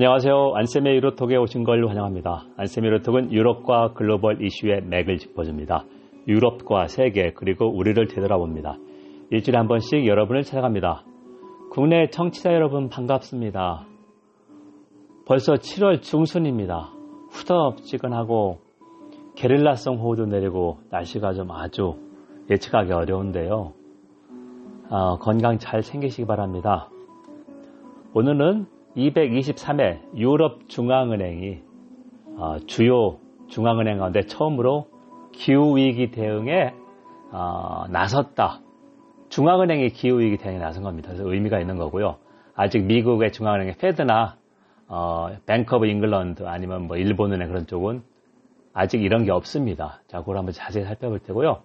안녕하세요. 0.00 0.52
안쌤의 0.54 0.94
유로톡에 0.94 1.36
오신 1.38 1.64
걸 1.64 1.84
환영합니다. 1.88 2.44
안쌤의 2.56 2.88
유로톡은 2.88 3.32
유럽과 3.32 3.94
글로벌 3.94 4.40
이슈의 4.40 4.82
맥을 4.82 5.16
짚어줍니다. 5.16 5.86
유럽과 6.28 6.86
세계 6.86 7.32
그리고 7.32 7.66
우리를 7.68 8.06
되돌아봅니다. 8.06 8.76
일주일에 9.30 9.58
한 9.58 9.66
번씩 9.66 10.06
여러분을 10.06 10.42
찾아갑니다. 10.42 11.02
국내 11.72 12.10
청취자 12.10 12.52
여러분 12.52 12.88
반갑습니다. 12.88 13.88
벌써 15.26 15.54
7월 15.54 16.00
중순입니다. 16.00 16.92
후덥지근하고 17.30 18.60
게릴라성 19.34 19.96
호우도 19.96 20.26
내리고 20.26 20.78
날씨가 20.92 21.32
좀 21.32 21.50
아주 21.50 21.96
예측하기 22.48 22.92
어려운데요. 22.92 23.72
어, 24.90 25.18
건강 25.18 25.58
잘 25.58 25.82
챙기시기 25.82 26.24
바랍니다. 26.24 26.88
오늘은 28.14 28.77
223회 28.98 30.16
유럽 30.16 30.68
중앙은행이 30.68 31.62
어, 32.36 32.58
주요 32.66 33.18
중앙은행 33.48 33.98
가운데 33.98 34.22
처음으로 34.22 34.88
기후위기 35.32 36.10
대응에 36.10 36.74
어, 37.30 37.84
나섰다. 37.90 38.60
중앙은행이 39.28 39.90
기후위기 39.90 40.38
대응에 40.38 40.58
나선 40.58 40.82
겁니다. 40.82 41.10
그래서 41.10 41.30
의미가 41.30 41.60
있는 41.60 41.76
거고요. 41.76 42.16
아직 42.54 42.84
미국의 42.84 43.32
중앙은행의 43.32 43.76
Fed나 43.76 44.36
어, 44.88 45.36
Bank 45.46 45.76
of 45.76 45.86
England 45.86 46.44
아니면 46.46 46.86
뭐 46.86 46.96
일본은행 46.96 47.48
그런 47.48 47.66
쪽은 47.66 48.02
아직 48.72 49.02
이런 49.02 49.24
게 49.24 49.30
없습니다. 49.30 50.00
자, 50.08 50.20
그걸 50.20 50.38
한번 50.38 50.52
자세히 50.54 50.84
살펴볼 50.84 51.20
테고요. 51.20 51.62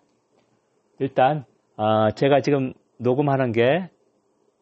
일단 0.99 1.45
어, 1.77 2.11
제가 2.11 2.41
지금 2.41 2.73
녹음하는 2.97 3.51
게 3.51 3.89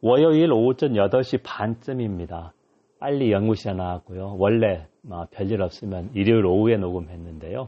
월요일 0.01 0.51
오전 0.53 0.93
8시 0.93 1.41
반쯤입니다. 1.43 2.53
빨리 3.01 3.31
연구실에 3.31 3.73
나왔고요. 3.73 4.35
원래 4.37 4.85
뭐 5.01 5.25
별일 5.31 5.63
없으면 5.63 6.11
일요일 6.13 6.45
오후에 6.45 6.77
녹음했는데요. 6.77 7.67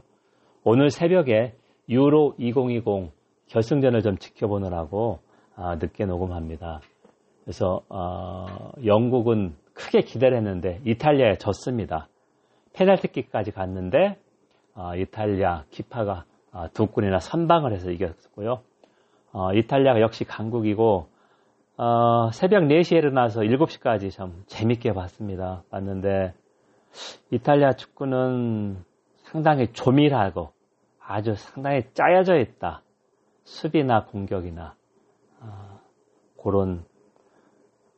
오늘 0.62 0.90
새벽에 0.90 1.54
유로 1.88 2.36
2020 2.38 3.10
결승전을 3.48 4.02
좀 4.02 4.16
지켜보느라고 4.16 5.18
아, 5.56 5.74
늦게 5.74 6.06
녹음합니다. 6.06 6.80
그래서 7.42 7.82
어, 7.88 8.70
영국은 8.84 9.56
크게 9.74 10.02
기다렸는데 10.02 10.82
이탈리아에 10.86 11.38
졌습니다. 11.38 12.06
페널티킥까지 12.74 13.50
갔는데 13.50 14.16
어, 14.76 14.94
이탈리아 14.94 15.64
키파가 15.70 16.26
어, 16.52 16.66
두 16.72 16.86
골이나 16.86 17.18
선방을 17.18 17.72
해서 17.72 17.90
이겼고요. 17.90 18.60
어, 19.32 19.52
이탈리아가 19.52 20.00
역시 20.00 20.22
강국이고 20.22 21.08
어, 21.76 22.30
새벽 22.32 22.64
4시에 22.64 22.98
일어나서 22.98 23.40
7시까지 23.42 24.10
참 24.12 24.44
재밌게 24.46 24.92
봤습니다. 24.92 25.62
봤는데 25.70 26.32
이탈리아 27.30 27.72
축구는 27.72 28.84
상당히 29.24 29.72
조밀하고 29.72 30.50
아주 31.00 31.34
상당히 31.34 31.82
짜여져 31.94 32.36
있다. 32.38 32.82
수비나 33.44 34.04
공격이나 34.06 34.74
어, 35.40 35.80
그런 36.42 36.84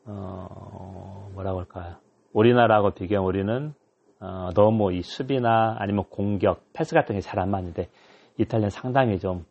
어, 0.07 1.29
뭐라고 1.35 1.59
할까요? 1.61 1.97
우리나라하고 2.33 2.93
비교하면 2.93 3.29
우리는 3.29 3.75
어, 4.21 4.51
너무 4.55 4.93
이 4.95 5.03
수비나 5.03 5.77
아니면 5.79 6.05
공격, 6.09 6.63
패스 6.73 6.95
같은 6.95 7.15
게 7.15 7.21
잘 7.21 7.39
안 7.39 7.51
맞는데 7.51 7.89
이탈리아는 8.39 8.71
상당히 8.71 9.19
좀 9.19 9.45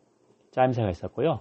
짜임새가 0.50 0.90
있었고요. 0.90 1.40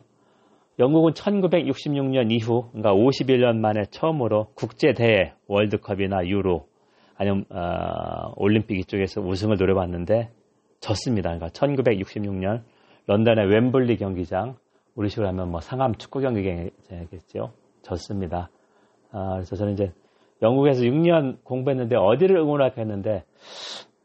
영국은 0.78 1.14
1966년 1.14 2.31
이후, 2.31 2.70
그러니까 2.72 2.94
51년 2.94 3.58
만에 3.58 3.86
처음으로 3.92 4.48
국제대회, 4.56 5.34
월드컵이나 5.48 6.28
유로, 6.28 6.68
아니면, 7.18 7.45
어, 7.50 8.34
올림픽 8.36 8.78
이쪽에서 8.80 9.22
우승을 9.22 9.58
노려봤는데 9.58 10.30
졌습니다. 10.81 11.30
그러니까 11.30 11.48
1966년 11.48 12.64
런던의 13.08 13.48
웸블리 13.48 13.98
경기장, 13.98 14.56
우리 14.96 15.09
식으로 15.09 15.28
하면 15.30 15.52
뭐 15.52 15.62
상암 15.62 15.96
축구 15.96 16.22
경기장이겠죠. 16.22 17.52
졌습니다. 17.81 18.50
아, 19.12 19.34
그래서 19.35 19.56
저는 19.56 19.74
이제 19.74 19.91
영국에서 20.41 20.84
6년 20.84 21.38
공부했는데 21.44 21.96
어디를 21.96 22.38
응원할까 22.38 22.81
했는데 22.81 23.24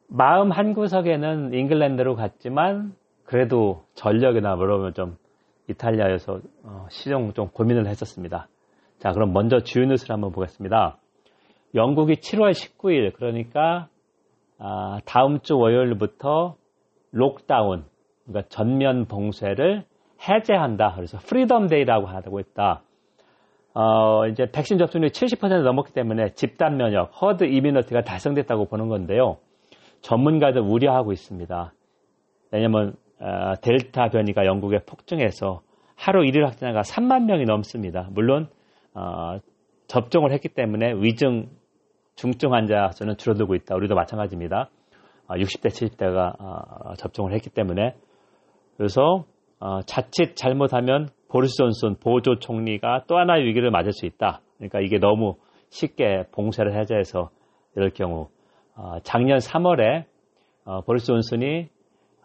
마음 0.09 0.51
한 0.51 0.75
구석에는 0.75 1.55
잉글랜드로 1.55 2.17
갔지만 2.17 2.95
그래도 3.25 3.85
전력이나 3.95 4.57
뭐라면 4.57 4.95
좀 4.95 5.17
이탈리아에서 5.71 6.41
어, 6.65 6.87
시정 6.91 7.33
좀 7.33 7.49
고민을 7.49 7.87
했었습니다. 7.87 8.49
자, 8.99 9.13
그럼 9.13 9.33
먼저 9.33 9.61
주요 9.61 9.87
뉴스를 9.87 10.15
한번 10.15 10.33
보겠습니다. 10.33 10.99
영국이 11.75 12.15
7월 12.15 12.51
19일 12.51 13.15
그러니까 13.15 13.89
아, 14.59 14.99
다음 15.07 15.41
주 15.41 15.57
월요일부터 15.57 16.57
록다운 17.13 17.85
그러니까 18.27 18.49
전면 18.51 19.07
봉쇄를 19.07 19.85
해제한다. 20.29 20.93
그래서 20.97 21.19
Freedom 21.19 21.67
Day라고 21.67 22.07
하고 22.07 22.41
있다. 22.41 22.83
어, 23.73 24.27
이제 24.27 24.51
백신 24.51 24.79
접종률이 24.79 25.13
70% 25.13 25.63
넘었기 25.63 25.93
때문에 25.93 26.35
집단 26.35 26.77
면역, 26.77 27.11
herd 27.23 27.45
immunity가 27.45 28.03
달성됐다고 28.03 28.67
보는 28.67 28.89
건데요. 28.89 29.39
전문가들 30.03 30.61
우려하고 30.61 31.13
있습니다. 31.13 31.73
왜냐면 32.51 32.89
어, 32.89 33.10
델타 33.63 34.09
변이가 34.09 34.47
영국에 34.47 34.81
폭증해서 34.87 35.63
하루 35.95 36.25
일일 36.25 36.47
확진자가 36.47 36.81
3만 36.81 37.25
명이 37.25 37.45
넘습니다. 37.45 38.09
물론 38.13 38.49
어, 38.95 39.39
접종을 39.87 40.33
했기 40.33 40.49
때문에 40.49 40.95
위중 40.95 41.49
중증 42.15 42.53
환자 42.53 42.91
수는 42.93 43.17
줄어들고 43.17 43.55
있다. 43.55 43.75
우리도 43.77 43.95
마찬가지입니다. 43.95 44.71
60대, 45.29 45.69
70대가 45.69 46.35
어, 46.39 46.95
접종을 46.95 47.33
했기 47.35 47.51
때문에 47.51 47.95
그래서 48.77 49.25
어, 49.59 49.83
자칫 49.83 50.37
잘못하면 50.37 51.09
보리스 51.29 51.57
존슨 51.57 51.97
보조 52.01 52.39
총리가 52.39 53.05
또 53.07 53.19
하나의 53.19 53.45
위기를 53.45 53.71
맞을 53.71 53.93
수 53.93 54.07
있다. 54.07 54.41
그러니까 54.57 54.81
이게 54.81 54.99
너무 54.99 55.37
쉽게 55.69 56.25
봉쇄를 56.33 56.79
해제해서 56.79 57.31
이럴 57.77 57.91
경우 57.91 58.29
어, 58.75 58.99
작년 59.03 59.39
3월에 59.39 60.05
보리스 60.87 61.07
존슨이 61.07 61.69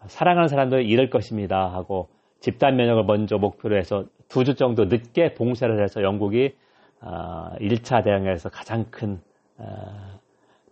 사랑하는 0.06 0.48
사람들 0.48 0.84
잃을 0.84 1.10
것입니다 1.10 1.72
하고 1.72 2.08
집단 2.40 2.76
면역을 2.76 3.04
먼저 3.04 3.38
목표로 3.38 3.76
해서 3.76 4.04
두 4.28 4.44
주 4.44 4.54
정도 4.54 4.84
늦게 4.86 5.34
봉쇄를 5.34 5.82
해서 5.82 6.02
영국이 6.02 6.54
1차 7.00 8.04
대응에서 8.04 8.48
가장 8.50 8.86
큰 8.90 9.20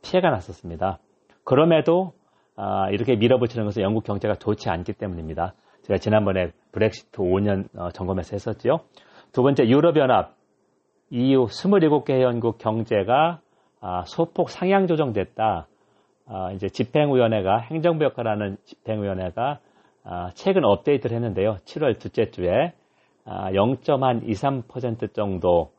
피해가 0.02 0.30
났었습니다. 0.30 0.98
그럼에도 1.44 2.12
이렇게 2.90 3.16
밀어붙이는 3.16 3.64
것은 3.64 3.82
영국 3.82 4.04
경제가 4.04 4.34
좋지 4.34 4.68
않기 4.70 4.94
때문입니다. 4.94 5.54
제가 5.82 5.98
지난번에 5.98 6.50
브렉시트 6.72 7.18
5년 7.18 7.68
어, 7.76 7.90
점검해서 7.90 8.30
했었죠. 8.32 8.80
두 9.32 9.42
번째 9.42 9.68
유럽연합 9.68 10.34
EU 11.10 11.44
27개 11.44 12.10
회원국 12.12 12.56
경제가 12.58 13.40
아, 13.80 14.04
소폭 14.06 14.48
상향 14.48 14.86
조정됐다. 14.86 15.66
아, 16.26 16.52
이제 16.52 16.68
집행위원회가 16.68 17.58
행정부 17.58 18.04
역할하는 18.04 18.56
집행위원회가 18.64 19.60
아, 20.04 20.30
최근 20.34 20.64
업데이트를 20.64 21.16
했는데요. 21.16 21.56
7월 21.64 21.98
둘째 21.98 22.30
주에 22.30 22.72
0.23% 23.26 25.14
정도 25.14 25.72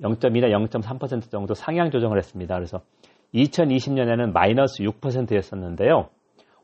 0.2나 0.00 0.50
0.3% 0.68 1.30
정도 1.30 1.54
상향 1.54 1.90
조정을 1.90 2.18
했습니다. 2.18 2.54
그래서 2.54 2.80
2020년에는 3.34 4.32
마이너스 4.32 4.82
6%였었는데요. 4.82 6.08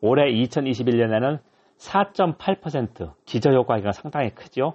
올해 0.00 0.30
2021년에는 0.32 1.38
4.8% 1.78 3.12
기저효과가 3.24 3.92
상당히 3.92 4.30
크죠. 4.30 4.74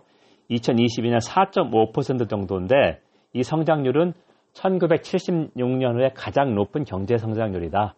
2022년 0.50 1.20
4.5% 1.22 2.30
정도인데 2.30 3.00
이 3.34 3.44
성장률은 3.44 4.14
1976년 4.54 5.96
후에 5.96 6.10
가장 6.16 6.56
높은 6.56 6.84
경제 6.84 7.18
성장률이다. 7.18 7.96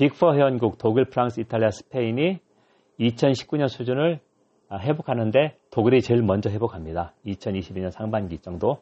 빅4 0.00 0.34
회원국 0.34 0.78
독일, 0.78 1.04
프랑스, 1.04 1.40
이탈리아, 1.40 1.70
스페인이 1.70 2.38
2019년 3.00 3.68
수준을 3.68 4.20
회복하는데 4.72 5.56
독일이 5.70 6.00
제일 6.00 6.22
먼저 6.22 6.48
회복합니다. 6.48 7.12
2022년 7.26 7.90
상반기 7.90 8.38
정도. 8.38 8.78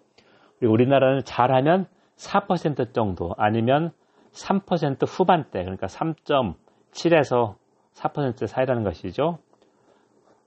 그리고 0.58 0.74
우리나라는 0.74 1.22
잘하면 1.24 1.86
4% 2.16 2.94
정도 2.94 3.34
아니면 3.36 3.90
3% 4.30 5.06
후반대 5.08 5.60
그러니까 5.62 5.88
3.7에서 5.88 7.56
4% 7.94 8.46
사이라는 8.46 8.84
것이죠. 8.84 9.38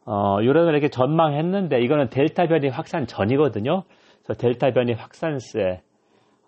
어, 0.06 0.38
유럽을 0.42 0.72
이렇게 0.72 0.88
전망했는데 0.88 1.82
이거는 1.82 2.10
델타 2.10 2.48
변이 2.48 2.70
확산 2.70 3.08
전이거든요. 3.08 3.84
그래서 4.24 4.40
델타 4.40 4.72
변이 4.72 4.94
확산세 4.94 5.82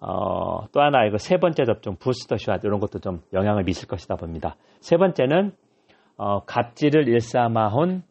어, 0.06 0.68
또 0.74 0.82
하나 0.82 1.06
이거 1.06 1.18
세 1.18 1.38
번째 1.38 1.64
접종 1.64 1.96
부스터 1.96 2.36
샷 2.38 2.62
이런 2.66 2.82
것도 2.82 3.00
좀 3.00 3.22
영향을 3.32 3.64
미칠 3.64 3.88
것이다 3.88 4.18
봅니다. 4.18 4.58
세 4.82 4.98
번째는 4.98 5.54
어, 6.18 6.44
갑질을 6.44 7.08
일삼아온 7.08 8.04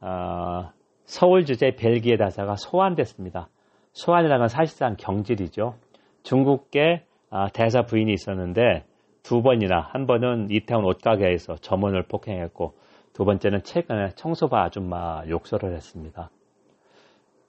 어, 0.00 0.70
서울 1.04 1.44
주재 1.44 1.74
벨기에 1.74 2.16
다사가 2.16 2.54
소환됐습니다. 2.56 3.48
소환이라는 3.92 4.38
건 4.38 4.48
사실상 4.48 4.94
경질이죠. 4.96 5.74
중국계 6.22 7.04
아, 7.30 7.48
대사 7.48 7.82
부인이 7.82 8.12
있었는데 8.12 8.84
두 9.24 9.42
번이나 9.42 9.80
한 9.80 10.06
번은 10.06 10.48
이태원 10.50 10.84
옷가게에서 10.84 11.56
점원을 11.56 12.04
폭행했고 12.04 12.74
두 13.14 13.24
번째는 13.24 13.64
최근에 13.64 14.10
청소바 14.14 14.62
아줌마 14.62 15.22
욕설을 15.28 15.74
했습니다. 15.74 16.30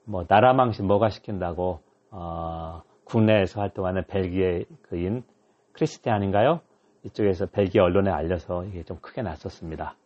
뭐 0.04 0.24
나라 0.26 0.52
망신 0.52 0.86
뭐가 0.86 1.10
시킨다고 1.10 1.80
어, 2.10 2.82
국내에서 3.04 3.60
활동하는 3.60 4.02
벨기에 4.06 4.64
그인 4.82 5.22
크리스티안인가요? 5.72 6.60
이쪽에서 7.04 7.46
벨기에 7.46 7.80
언론에 7.80 8.10
알려서 8.10 8.64
이게 8.64 8.82
좀 8.82 8.98
크게 9.00 9.22
났었습니다. 9.22 9.96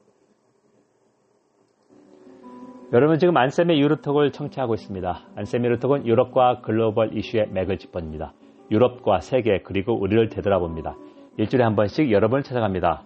여러분 2.93 3.19
지금 3.19 3.37
안쌤의 3.37 3.79
유로톡을 3.81 4.33
청취하고 4.33 4.75
있습니다. 4.75 5.27
안쌤의 5.37 5.67
유로톡은 5.67 6.06
유럽과 6.06 6.62
글로벌 6.62 7.17
이슈의 7.17 7.50
맥을 7.50 7.77
짚어줍니다. 7.79 8.33
유럽과 8.71 9.21
세계 9.21 9.61
그리고 9.62 9.95
우리를 9.95 10.31
되돌아봅니다. 10.31 10.97
일주일에 11.37 11.65
한 11.65 11.77
번씩 11.77 12.11
여러분을 12.11 12.43
찾아갑니다. 12.43 13.05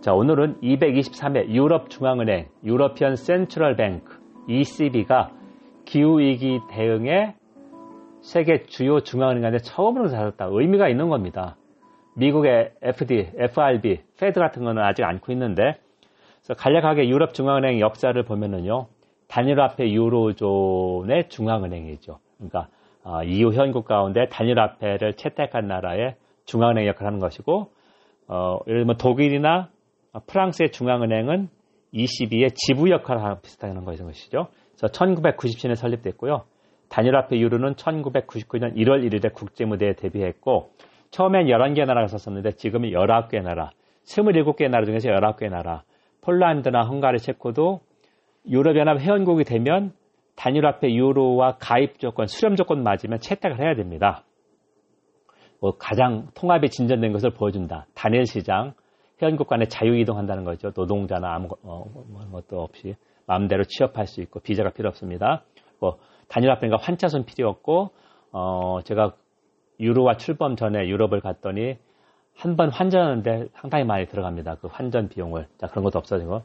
자 0.00 0.12
오늘은 0.12 0.60
223회 0.60 1.48
유럽중앙은행 1.48 2.48
European 2.64 3.16
Central 3.16 3.76
Bank 3.76 4.20
ECB가 4.48 5.32
기후위기 5.84 6.60
대응에 6.70 7.34
세계 8.22 8.64
주요 8.66 9.00
중앙은행 9.00 9.41
가운데 9.41 9.58
처음으로 9.58 10.04
나섰다. 10.04 10.46
의미가 10.50 10.88
있는 10.88 11.08
겁니다. 11.08 11.56
미국의 12.16 12.72
FD, 12.80 13.32
FRB, 13.36 14.00
Fed 14.18 14.38
같은 14.38 14.64
거는 14.64 14.82
아직 14.82 15.04
않고 15.04 15.32
있는데 15.32 15.74
간략하게 16.56 17.08
유럽 17.08 17.34
중앙은행 17.34 17.80
역사를 17.80 18.20
보면은요. 18.22 18.86
단일 19.28 19.60
화폐 19.60 19.90
유로존의 19.90 21.30
중앙은행이죠. 21.30 22.18
그러니까 22.36 22.68
어, 23.02 23.22
EU 23.24 23.52
회원국 23.52 23.86
가운데 23.86 24.28
단일 24.30 24.58
화폐를 24.58 25.14
채택한 25.14 25.66
나라의 25.66 26.16
중앙은행 26.44 26.86
역할을 26.86 27.06
하는 27.06 27.18
것이고 27.18 27.70
어, 28.28 28.58
예를 28.66 28.80
들면 28.80 28.98
독일이나 28.98 29.68
프랑스의 30.26 30.70
중앙은행은 30.70 31.48
ECB의 31.92 32.50
지부 32.54 32.90
역할을 32.90 33.40
비슷하게 33.42 33.72
하는 33.72 33.84
것이죠. 33.84 34.48
그래서 34.76 34.86
1997년에 34.92 35.76
설립됐고요. 35.76 36.44
단일화폐 36.92 37.40
유로는 37.40 37.74
1999년 37.76 38.76
1월 38.76 39.02
1일에 39.02 39.32
국제무대에 39.32 39.94
데뷔했고 39.94 40.72
처음엔 41.10 41.46
11개 41.46 41.86
나라가 41.86 42.06
썼었는데 42.06 42.52
지금은 42.52 42.90
19개 42.90 43.42
나라, 43.42 43.70
27개 44.04 44.68
나라 44.68 44.84
중에서 44.84 45.08
19개 45.08 45.48
나라, 45.48 45.84
폴란드나 46.20 46.82
헝가리, 46.82 47.18
체코도 47.18 47.80
유럽연합 48.46 49.00
회원국이 49.00 49.44
되면 49.44 49.94
단일화폐 50.36 50.94
유로와 50.94 51.56
가입 51.58 51.98
조건, 51.98 52.26
수렴 52.26 52.56
조건 52.56 52.82
맞으면 52.82 53.20
채택을 53.20 53.58
해야 53.58 53.74
됩니다. 53.74 54.24
뭐 55.60 55.78
가장 55.78 56.28
통합이 56.34 56.68
진전된 56.68 57.12
것을 57.12 57.30
보여준다. 57.30 57.86
단일 57.94 58.26
시장, 58.26 58.74
회원국 59.22 59.46
간에 59.48 59.64
자유 59.64 59.96
이동한다는 59.98 60.44
거죠. 60.44 60.72
노동자나 60.76 61.34
아무 61.34 61.48
어, 61.62 61.86
것도 62.32 62.60
없이 62.60 62.96
마음대로 63.26 63.64
취업할 63.64 64.06
수 64.06 64.20
있고 64.20 64.40
비자가 64.40 64.70
필요 64.70 64.88
없습니다. 64.90 65.44
뭐 65.78 65.98
단일화폐가 66.32 66.78
환차손 66.80 67.24
필요 67.26 67.48
없고 67.48 67.90
어, 68.32 68.78
제가 68.84 69.12
유로와 69.80 70.16
출범 70.16 70.56
전에 70.56 70.88
유럽을 70.88 71.20
갔더니 71.20 71.76
한 72.34 72.56
번 72.56 72.70
환전하는데 72.70 73.48
상당히 73.52 73.84
많이 73.84 74.06
들어갑니다. 74.06 74.56
그 74.56 74.68
환전 74.68 75.08
비용을. 75.10 75.46
자, 75.58 75.66
그런 75.66 75.84
것도 75.84 75.98
없어진 75.98 76.28
거. 76.28 76.42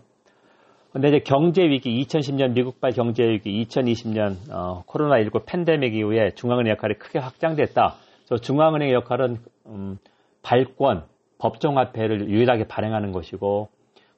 근데 0.92 1.08
이제 1.10 1.20
경제 1.20 1.64
위기, 1.64 2.04
2010년 2.04 2.54
미국발 2.54 2.92
경제 2.92 3.24
위기, 3.24 3.66
2020년 3.66 4.36
어, 4.52 4.84
코로나19 4.86 5.46
팬데믹 5.46 5.96
이후에 5.96 6.32
중앙은행 6.32 6.72
역할이 6.72 6.96
크게 6.96 7.20
확장됐다. 7.20 7.96
저 8.26 8.38
중앙은행의 8.38 8.94
역할은 8.94 9.38
음, 9.68 9.98
발권, 10.44 11.06
법정화폐를 11.40 12.30
유일하게 12.30 12.68
발행하는 12.68 13.12
것이고, 13.14 13.70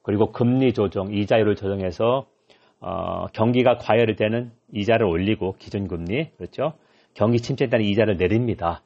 그리고 0.02 0.32
금리 0.32 0.72
조정, 0.72 1.12
이자율을 1.12 1.54
조정해서 1.54 2.26
어, 2.80 3.26
경기가 3.32 3.76
과열이 3.76 4.16
되는 4.16 4.50
이자를 4.72 5.06
올리고 5.06 5.56
기준금리 5.58 6.32
그렇죠. 6.36 6.74
경기 7.14 7.38
침체에 7.38 7.68
따른 7.68 7.84
이자를 7.84 8.16
내립니다. 8.16 8.82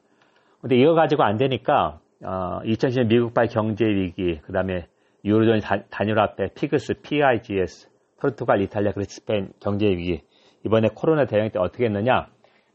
근데 0.61 0.77
이거 0.77 0.93
가지고 0.93 1.23
안 1.23 1.37
되니까 1.37 1.99
어, 2.23 2.59
2010년 2.63 3.07
미국발 3.07 3.47
경제 3.47 3.85
위기, 3.85 4.39
그다음에 4.41 4.87
유로존 5.23 5.61
단일화폐, 5.89 6.53
피그스, 6.55 7.01
PIGS, 7.01 7.89
포르투갈, 8.19 8.61
이탈리아, 8.61 8.91
그리고 8.91 9.09
스페인 9.09 9.49
경제 9.59 9.87
위기. 9.87 10.21
이번에 10.65 10.89
코로나 10.93 11.25
대응 11.25 11.49
때 11.51 11.59
어떻게 11.59 11.85
했느냐? 11.85 12.27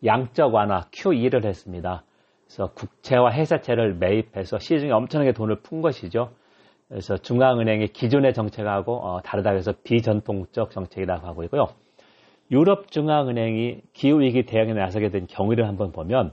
양적 0.04 0.54
완화 0.54 0.86
QE를 0.92 1.44
했습니다. 1.44 2.04
그래서 2.46 2.72
국채와 2.72 3.32
회사채를 3.32 3.94
매입해서 3.94 4.58
시중에 4.58 4.92
엄청나게 4.92 5.32
돈을 5.32 5.60
푼 5.62 5.80
것이죠. 5.80 6.32
그래서 6.90 7.16
중앙은행의 7.16 7.88
기존의 7.88 8.34
정책하고 8.34 8.96
어, 8.96 9.22
다르다 9.22 9.52
해서 9.52 9.72
비전통적 9.84 10.72
정책이라고 10.72 11.26
하고 11.26 11.44
있고요. 11.44 11.68
유럽 12.50 12.90
중앙은행이 12.90 13.80
기후위기 13.92 14.44
대응에 14.44 14.74
나서게 14.74 15.10
된 15.10 15.26
경위를 15.28 15.68
한번 15.68 15.92
보면 15.92 16.32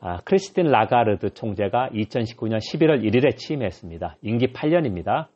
아, 0.00 0.20
크리스틴 0.24 0.68
라가르드 0.68 1.34
총재가 1.34 1.90
2019년 1.92 2.56
11월 2.56 3.04
1일에 3.04 3.36
취임했습니다. 3.36 4.16
임기 4.22 4.54
8년입니다. 4.54 5.26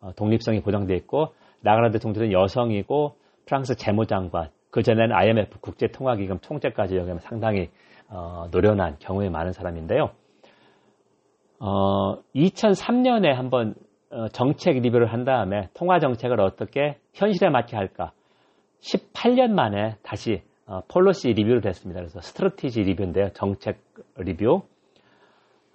어, 0.00 0.12
독립성이 0.16 0.62
보장되어 0.62 0.96
있고 0.96 1.34
라가르드 1.62 1.98
총재는 1.98 2.32
여성이고 2.32 3.16
프랑스 3.44 3.76
재무장관 3.76 4.48
그 4.70 4.82
전에는 4.82 5.14
IMF 5.14 5.60
국제통화기금 5.60 6.38
총재까지 6.40 6.96
여기면 6.96 7.18
상당히 7.18 7.68
어, 8.08 8.46
노련한 8.50 8.96
경우에 8.98 9.28
많은 9.28 9.52
사람인데요. 9.52 10.08
어, 11.58 12.16
2003년에 12.34 13.34
한번 13.34 13.74
어, 13.74 13.89
정책 14.32 14.80
리뷰를 14.80 15.06
한 15.12 15.24
다음에 15.24 15.68
통화 15.74 15.98
정책을 15.98 16.40
어떻게 16.40 16.98
현실에 17.14 17.50
맞게 17.50 17.76
할까 17.76 18.12
18년 18.80 19.50
만에 19.50 19.96
다시 20.02 20.42
어, 20.66 20.82
policy 20.88 21.32
review를 21.32 21.62
했습니다. 21.66 22.00
그래서 22.00 22.20
strategy 22.20 22.82
review인데요. 22.82 23.30
정책 23.30 23.80
리뷰. 24.16 24.62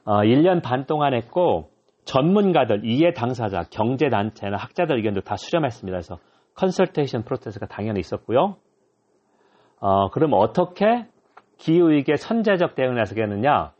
어, 0.06 0.18
1년 0.22 0.64
반 0.64 0.86
동안 0.86 1.14
했고 1.14 1.70
전문가들, 2.06 2.86
이해 2.86 3.12
당사자, 3.12 3.64
경제단체나 3.72 4.56
학자들 4.56 4.96
의견도 4.96 5.22
다 5.22 5.36
수렴했습니다. 5.36 5.96
그래서 5.96 6.20
consultation 6.54 7.24
process가 7.24 7.66
당연히 7.66 8.00
있었고요. 8.00 8.56
어, 9.80 10.10
그럼 10.12 10.32
어떻게 10.34 10.86
기후위기에 11.58 12.16
선제적 12.16 12.76
대응을 12.76 12.96
나서겠느냐? 12.96 13.74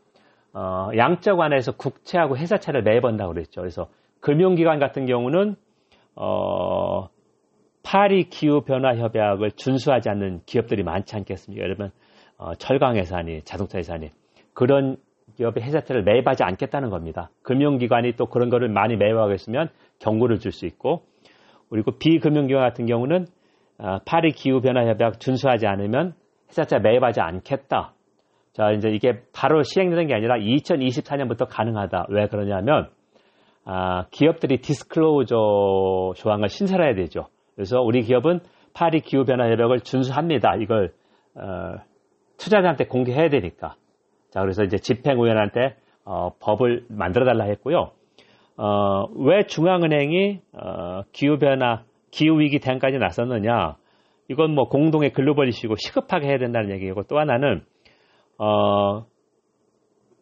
어, 0.52 0.88
양적 0.96 1.40
완화에서 1.40 1.72
국채하고 1.72 2.36
회사채를 2.36 2.82
매입한다고 2.82 3.32
그랬죠. 3.32 3.62
그래서 3.62 3.88
금융기관 4.20 4.78
같은 4.78 5.06
경우는 5.06 5.56
어, 6.14 7.08
파리 7.82 8.24
기후 8.24 8.62
변화 8.62 8.96
협약을 8.96 9.52
준수하지 9.52 10.08
않는 10.10 10.40
기업들이 10.46 10.82
많지 10.82 11.14
않겠습니까? 11.14 11.62
여러분 11.62 11.90
어, 12.38 12.54
철강 12.54 12.96
회사니 12.96 13.42
자동차 13.42 13.78
회사니 13.78 14.10
그런 14.54 14.96
기업의 15.36 15.62
회사채를 15.62 16.02
매입하지 16.02 16.44
않겠다는 16.44 16.90
겁니다. 16.90 17.30
금융기관이 17.42 18.12
또 18.16 18.26
그런 18.26 18.48
거를 18.48 18.68
많이 18.68 18.96
매입하고 18.96 19.32
있으면 19.34 19.68
경고를 19.98 20.38
줄 20.38 20.52
수 20.52 20.66
있고 20.66 21.02
그리고 21.68 21.92
비금융기관 21.98 22.62
같은 22.62 22.86
경우는 22.86 23.26
어, 23.78 23.98
파리 24.06 24.32
기후 24.32 24.60
변화 24.60 24.86
협약 24.86 25.20
준수하지 25.20 25.66
않으면 25.66 26.14
회사채 26.48 26.78
매입하지 26.78 27.20
않겠다. 27.20 27.92
자 28.54 28.70
이제 28.70 28.88
이게 28.88 29.20
바로 29.34 29.62
시행되는 29.62 30.06
게 30.06 30.14
아니라 30.14 30.36
2024년부터 30.38 31.46
가능하다. 31.48 32.06
왜 32.08 32.26
그러냐면 32.28 32.88
아, 33.68 34.06
기업들이 34.12 34.58
디스클로저 34.58 36.14
조항을 36.14 36.48
신설해야 36.48 36.94
되죠. 36.94 37.26
그래서 37.56 37.80
우리 37.80 38.02
기업은 38.02 38.40
파리 38.72 39.00
기후변화 39.00 39.50
협약을 39.50 39.80
준수합니다. 39.80 40.54
이걸 40.60 40.92
어, 41.34 41.74
투자자한테 42.38 42.84
공개해야 42.84 43.28
되니까. 43.28 43.74
자, 44.30 44.40
그래서 44.40 44.62
이제 44.62 44.76
집행위원한테 44.76 45.74
어, 46.04 46.30
법을 46.38 46.84
만들어 46.88 47.24
달라 47.24 47.44
했고요. 47.46 47.90
어, 48.56 49.04
왜 49.16 49.46
중앙은행이 49.46 50.40
어, 50.52 51.02
기후변화, 51.12 51.82
기후위기 52.12 52.60
대응까지 52.60 52.98
나섰느냐? 52.98 53.76
이건 54.28 54.54
뭐 54.54 54.68
공동의 54.68 55.12
글로벌 55.12 55.48
이슈고 55.48 55.74
시급하게 55.76 56.28
해야 56.28 56.38
된다는 56.38 56.70
얘기고 56.70 57.02
또 57.04 57.18
하나는 57.18 57.64
어, 58.38 59.06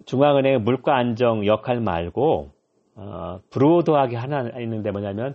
중앙은행의 0.06 0.60
물가 0.60 0.96
안정 0.96 1.44
역할 1.46 1.80
말고 1.80 2.53
어, 2.96 3.40
브로드하게 3.50 4.16
하나 4.16 4.48
있는데 4.60 4.90
뭐냐면 4.90 5.34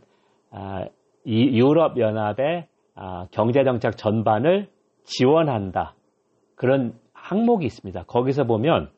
아, 0.51 0.85
이 1.25 1.59
유럽 1.59 1.99
연합의 1.99 2.67
아, 2.95 3.27
경제 3.31 3.63
정책 3.63 3.97
전반을 3.97 4.69
지원한다 5.03 5.95
그런 6.55 6.93
항목이 7.13 7.65
있습니다. 7.65 8.03
거기서 8.03 8.45
보면 8.45 8.89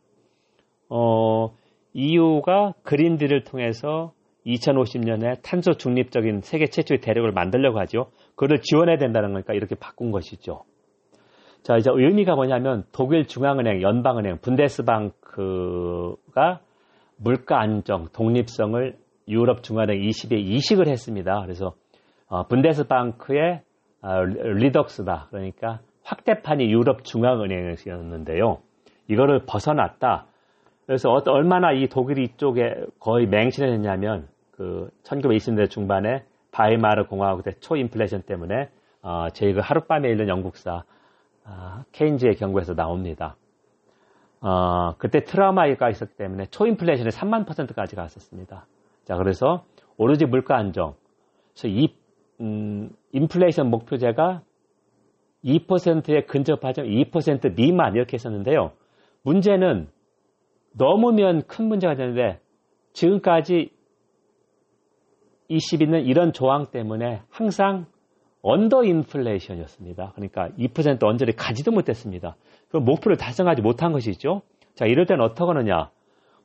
어, 0.89 1.49
EU가 1.93 2.73
그린딜을 2.83 3.43
통해서 3.43 4.13
2050년에 4.45 5.41
탄소 5.43 5.73
중립적인 5.73 6.41
세계 6.41 6.67
최초의 6.67 7.01
대륙을 7.01 7.31
만들려고 7.31 7.79
하죠. 7.79 8.11
그걸 8.35 8.61
지원해야 8.61 8.97
된다는 8.97 9.33
거니까 9.33 9.53
이렇게 9.53 9.75
바꾼 9.75 10.11
것이죠. 10.11 10.63
자, 11.63 11.77
이제 11.77 11.91
의미가 11.93 12.35
뭐냐면 12.35 12.83
독일 12.91 13.27
중앙은행, 13.27 13.83
연방은행, 13.83 14.39
분데스방크가 14.41 16.61
물가 17.23 17.59
안정, 17.59 18.07
독립성을 18.13 18.97
유럽 19.27 19.63
중앙은행 19.63 20.01
20에 20.01 20.39
이식을 20.39 20.87
했습니다. 20.87 21.41
그래서 21.43 21.73
어, 22.27 22.47
분데스방크의 22.47 23.61
어, 24.01 24.23
리덕스다. 24.23 25.27
그러니까 25.29 25.79
확대판이 26.03 26.65
유럽 26.71 27.03
중앙은행이었는데요. 27.03 28.57
이거를 29.07 29.45
벗어났다. 29.45 30.25
그래서 30.87 31.11
어, 31.11 31.21
얼마나 31.27 31.71
이 31.71 31.87
독일이 31.87 32.23
이쪽에 32.23 32.85
거의 32.99 33.27
맹신을 33.27 33.71
했냐면 33.71 34.27
그 34.51 34.89
1920년대 35.03 35.69
중반에 35.69 36.23
바이마르 36.51 37.05
공화국 37.05 37.43
때 37.43 37.51
초인플레이션 37.59 38.23
때문에 38.23 38.69
어, 39.03 39.27
제그 39.29 39.59
하룻밤에 39.61 40.09
읽는 40.09 40.27
영국사 40.27 40.83
어, 41.45 41.83
케인즈의 41.91 42.35
경고에서 42.35 42.73
나옵니다. 42.73 43.35
어, 44.41 44.95
그때 44.98 45.24
트라우마가 45.24 45.89
있었기 45.89 46.15
때문에 46.15 46.48
초인플레이션이 46.48 47.10
3만 47.10 47.45
퍼센트까지 47.45 47.95
갔었습니다. 47.95 48.65
자, 49.05 49.15
그래서 49.15 49.63
오로지 49.98 50.25
물가 50.25 50.57
안정. 50.57 50.95
그래서 51.53 51.67
이 51.67 51.93
음, 52.39 52.89
인플레이션 53.12 53.69
목표제가 53.69 54.41
2%에 55.43 56.25
근접하죠. 56.25 56.83
2% 56.83 57.55
미만 57.55 57.95
이렇게 57.95 58.15
했었는데요. 58.15 58.71
문제는 59.24 59.89
넘으면 60.74 61.43
큰 61.43 61.65
문제가 61.65 61.95
되는데 61.95 62.39
지금까지 62.93 63.71
20있는 65.50 66.07
이런 66.07 66.33
조항 66.33 66.67
때문에 66.71 67.21
항상 67.29 67.86
언더 68.41 68.86
인플레이션이었습니다. 68.86 70.13
그러니까 70.15 70.50
2% 70.57 71.03
언저리 71.03 71.33
가지도 71.33 71.71
못했습니다. 71.71 72.36
그 72.71 72.77
목표를 72.77 73.17
달성하지 73.17 73.61
못한 73.61 73.91
것이죠. 73.91 74.41
자, 74.75 74.85
이럴 74.85 75.05
때는 75.05 75.23
어떻게 75.23 75.45
하느냐. 75.45 75.89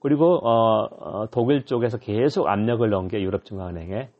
그리고 0.00 0.36
어, 0.36 0.84
어, 0.84 1.26
독일 1.30 1.64
쪽에서 1.64 1.98
계속 1.98 2.48
압력을 2.48 2.88
넣은 2.88 3.08
게 3.08 3.20
유럽중앙은행에 3.22 4.10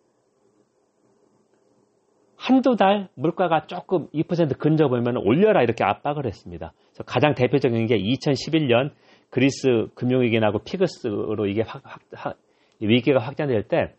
한두 2.37 2.77
달 2.77 3.09
물가가 3.15 3.67
조금 3.67 4.09
2% 4.11 4.59
근접하면 4.59 5.17
올려라 5.17 5.63
이렇게 5.63 5.85
압박을 5.85 6.27
했습니다. 6.27 6.73
그래서 6.91 7.03
가장 7.05 7.35
대표적인 7.35 7.87
게 7.87 7.99
2011년 7.99 8.91
그리스 9.31 9.89
금융위기 9.95 10.39
나고 10.39 10.61
피그스로 10.61 11.47
이게 11.47 11.63
확, 11.63 11.83
확, 11.85 12.01
확, 12.13 12.39
위기가 12.81 13.21
확장될 13.21 13.65
때 13.65 13.95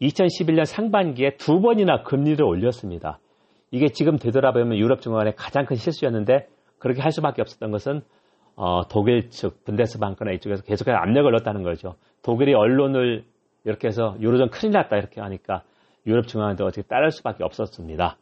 2011년 0.00 0.64
상반기에 0.64 1.36
두 1.36 1.60
번이나 1.60 2.02
금리를 2.02 2.42
올렸습니다. 2.42 3.18
이게 3.70 3.88
지금 3.88 4.18
되돌아보면 4.18 4.78
유럽 4.78 5.00
중앙은의 5.00 5.34
가장 5.36 5.66
큰 5.66 5.76
실수였는데 5.76 6.48
그렇게 6.80 7.00
할 7.00 7.12
수밖에 7.12 7.40
없었던 7.42 7.70
것은 7.70 8.02
어, 8.56 8.88
독일 8.88 9.30
측 9.30 9.64
분데스방크나 9.64 10.32
이쪽에서 10.32 10.64
계속해서 10.64 10.96
압력을 10.98 11.30
넣었다는 11.30 11.62
거죠. 11.62 11.94
독일이 12.22 12.52
언론을 12.54 13.24
이렇게 13.64 13.86
해서 13.86 14.16
유로존 14.20 14.50
큰일 14.50 14.72
났다 14.72 14.96
이렇게 14.96 15.20
하니까 15.20 15.62
유럽 16.06 16.26
중앙은도 16.26 16.64
어떻게 16.64 16.82
따를 16.82 17.12
수밖에 17.12 17.44
없었습니다. 17.44 18.16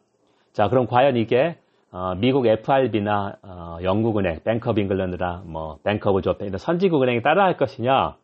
자, 0.53 0.67
그럼 0.69 0.85
과연 0.85 1.17
이게 1.17 1.57
어, 1.91 2.13
미국 2.15 2.45
FRB나 2.45 3.37
어, 3.41 3.77
영국은행, 3.81 4.41
Bank 4.43 4.71
of 4.71 4.79
England나 4.81 5.43
뭐 5.45 5.79
Bank 5.83 6.11
of 6.11 6.21
Japan 6.21 6.47
이런 6.47 6.57
선진국 6.59 7.01
은행이 7.01 7.21
따라할 7.21 7.57
것이냐? 7.57 8.15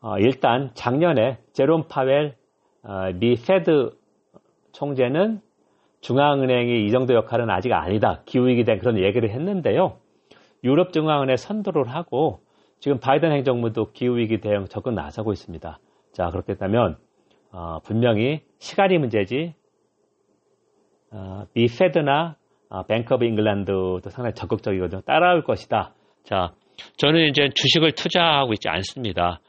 어, 0.00 0.18
일단 0.18 0.70
작년에 0.74 1.38
제롬 1.52 1.88
파웰 1.88 2.36
어, 2.84 3.12
미 3.14 3.34
Fed 3.34 3.90
총재는 4.72 5.40
중앙은행이 6.00 6.86
이 6.86 6.90
정도 6.90 7.14
역할은 7.14 7.50
아직 7.50 7.72
아니다. 7.72 8.22
기후위기 8.24 8.64
된 8.64 8.78
그런 8.78 8.98
얘기를 8.98 9.30
했는데요. 9.30 9.98
유럽 10.64 10.92
중앙은행 10.92 11.36
선도를 11.36 11.88
하고 11.88 12.40
지금 12.80 12.98
바이든 13.00 13.32
행정부도 13.32 13.92
기후위기 13.92 14.40
대응 14.40 14.66
적극 14.66 14.94
나서고 14.94 15.32
있습니다. 15.32 15.78
자, 16.12 16.30
그렇게 16.30 16.54
되면 16.54 16.96
어, 17.50 17.78
분명히 17.84 18.42
시간이 18.58 18.98
문제지 18.98 19.54
어, 21.10 21.44
미 21.54 21.66
Fed나 21.66 22.36
어, 22.70 22.82
Bank 22.84 23.14
of 23.14 23.24
England도 23.24 24.00
상당히 24.10 24.34
적극적이거든요. 24.34 25.00
따라올 25.02 25.42
것이다. 25.42 25.94
자, 26.24 26.52
저는 26.98 27.28
이제 27.28 27.48
주식을 27.54 27.92
투자하고 27.92 28.52
있지 28.52 28.68
않습니다. 28.68 29.40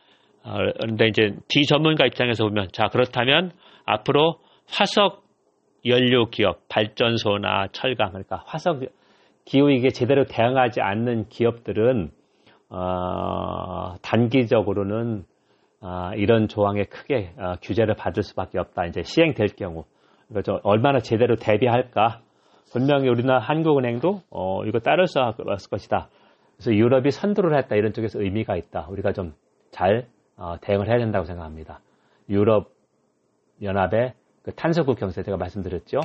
어, 0.43 0.57
그런데 0.79 1.07
이제 1.07 1.35
비전문가 1.49 2.05
입장에서 2.05 2.45
보면 2.45 2.69
자 2.71 2.87
그렇다면 2.87 3.51
앞으로 3.85 4.39
화석 4.67 5.23
연료 5.85 6.29
기업, 6.29 6.67
발전소나 6.67 7.67
철강 7.71 8.09
그러니까 8.09 8.43
화석 8.45 8.81
기후위기에 9.45 9.89
제대로 9.89 10.25
대응하지 10.25 10.81
않는 10.81 11.29
기업들은 11.29 12.11
어, 12.69 13.95
단기적으로는 14.01 15.25
어, 15.81 16.11
이런 16.15 16.47
조항에 16.47 16.83
크게 16.83 17.33
어, 17.37 17.55
규제를 17.61 17.95
받을 17.95 18.23
수밖에 18.23 18.59
없다. 18.59 18.85
이제 18.85 19.01
시행될 19.01 19.47
경우 19.57 19.85
그래서 20.27 20.59
얼마나 20.63 20.99
제대로 20.99 21.35
대비할까? 21.35 22.21
분명히 22.71 23.09
우리나라 23.09 23.39
한국은행도 23.39 24.21
어, 24.29 24.63
이거 24.65 24.79
따를 24.79 25.07
수 25.07 25.19
없을 25.19 25.69
것이다. 25.69 26.09
그래서 26.55 26.73
유럽이 26.73 27.09
선두를 27.09 27.57
했다 27.57 27.75
이런 27.75 27.93
쪽에서 27.93 28.21
의미가 28.21 28.55
있다. 28.55 28.87
우리가 28.89 29.13
좀잘 29.13 30.07
어, 30.37 30.55
대응을 30.61 30.87
해야 30.87 30.99
된다고 30.99 31.25
생각합니다. 31.25 31.79
유럽 32.29 32.69
연합의 33.61 34.13
그 34.43 34.51
탄소국 34.51 34.97
경제 34.97 35.21
제가 35.23 35.37
말씀드렸죠. 35.37 35.99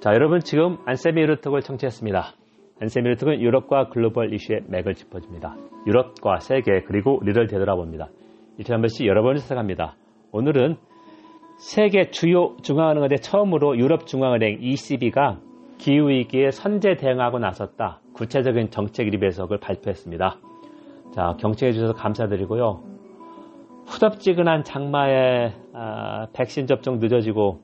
자, 0.00 0.12
여러분 0.12 0.40
지금 0.40 0.78
안세미 0.84 1.20
유로톡을 1.20 1.62
청취했습니다. 1.62 2.34
안세미 2.80 3.06
유로톡은 3.06 3.40
유럽과 3.40 3.88
글로벌 3.88 4.34
이슈의 4.34 4.64
맥을 4.68 4.94
짚어줍니다. 4.94 5.56
유럽과 5.86 6.40
세계 6.40 6.82
그리고 6.82 7.18
우리를 7.20 7.46
되돌아봅니다. 7.46 8.08
일주일에 8.58 8.74
한 8.74 8.82
번씩 8.82 9.06
여러분을 9.06 9.36
찾아갑니다. 9.36 9.96
오늘은 10.32 10.76
세계 11.58 12.10
주요 12.10 12.56
중앙은행에 12.62 13.16
처음으로 13.16 13.78
유럽 13.78 14.06
중앙은행 14.06 14.58
ECB가 14.60 15.38
기후위기에 15.78 16.50
선제 16.50 16.96
대응하고 16.96 17.38
나섰다. 17.38 18.00
구체적인 18.14 18.70
정책 18.70 19.08
리배석을 19.08 19.58
발표했습니다. 19.58 20.38
자, 21.14 21.36
경청해 21.38 21.72
주셔서 21.72 21.92
감사드리고요. 21.94 22.93
후덥지근한 23.86 24.64
장마에 24.64 25.52
아, 25.72 26.26
백신 26.32 26.66
접종 26.66 26.98
늦어지고 26.98 27.60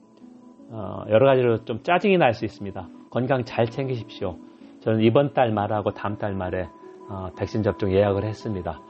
어, 0.71 1.03
여러 1.09 1.27
가지로 1.27 1.65
좀 1.65 1.83
짜증이 1.83 2.19
날 2.19 2.33
수 2.35 2.45
있습니다. 2.45 2.89
건강 3.11 3.45
잘 3.45 3.67
챙기십시오. 3.67 4.37
저는 4.83 5.01
이번 5.03 5.35
달 5.35 5.53
말하고 5.53 5.93
다음 5.93 6.17
달 6.17 6.35
말에 6.35 6.69
어, 7.09 7.31
백신 7.37 7.63
접종 7.63 7.93
예약을 7.93 8.25
했습니다. 8.25 8.81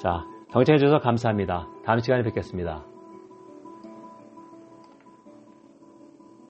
자, 0.00 0.24
경청해 0.50 0.78
주셔서 0.78 0.98
감사합니다. 0.98 1.68
다음 1.84 2.00
시간에 2.00 2.22
뵙겠습니다. 2.22 2.82